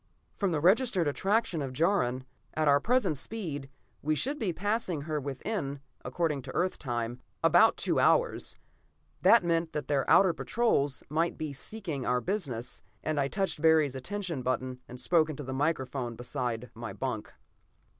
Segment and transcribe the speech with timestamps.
[0.35, 2.23] From the registered attraction of Jaron,
[2.55, 3.69] at our present speed,
[4.01, 8.55] we should be passing her within, according to Earth time, about two hours.
[9.21, 13.93] That meant that their outer patrols might be seeking our business, and I touched Barry's
[13.93, 17.31] attention button, and spoke into the microphone beside my bunk.